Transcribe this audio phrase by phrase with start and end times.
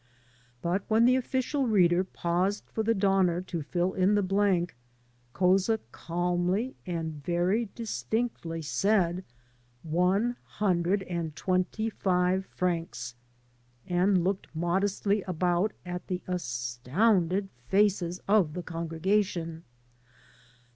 [0.63, 4.75] But when the official reader paused for the donor to fill in the blank,
[5.35, 9.23] Couza calmly and very distinctly said,
[9.83, 13.13] "One hundred and twenty five francs,'*
[13.87, 19.63] and looked modestly about at the astounded faces of the congregation.